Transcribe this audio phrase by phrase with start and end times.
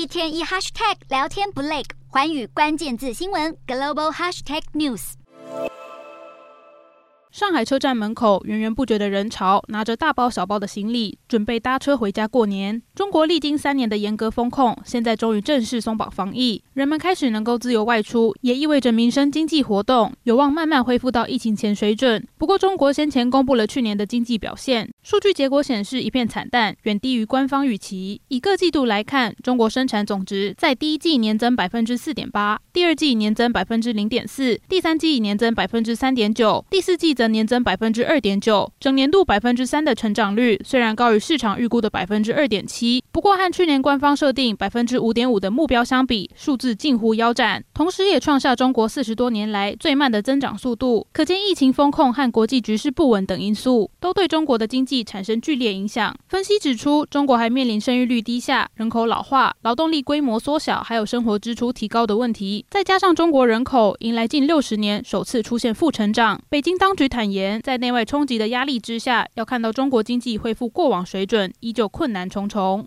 [0.00, 5.12] 一天一 hashtag 聊天不累，环宇关键字新闻 global hashtag news。
[7.30, 12.82] 上海车站门口源源不绝的人潮，拿着大包小包的行李，准备搭车回家过年。
[12.94, 22.26] 中国历经三年的严格封控，现在终于正式松绑防疫，人们开始能够自由外出，也意味着民生经济活动有望慢慢恢复到疫情前水准。
[22.38, 28.22] 不过，中国先前公布了去年的经济表现，数据结果显示一片惨淡，远低于官方预期。
[28.28, 51.06] 以各季度来看，中国生产总值在第一季年增百分之四点八，第二季年增百分之零点四，第三季年增百分之三点九，第四季则年增百分之二点九，整年度百分之三的成长率虽然高于市场预估的百分之二点七，不过和去年官方设定百分之五点五的目标相比，数字近乎腰斩，同时也创下中国四十多年来最慢的增长速度。
[51.12, 56.16] 可见疫情封控和国际局势不稳等因素都对中国的经济产生剧烈影响。
[56.28, 67.60] 分析指出，中国还面临生育率低下、人口老化、劳动力规模缩小，还有生活支出提高的问题，再加上中国人口迎来近六十年首次出现负成长，北京当局坦言。
[67.62, 72.86] 在内外冲击的压力之下，要看到中国经济恢复过往水准，依旧困难重重。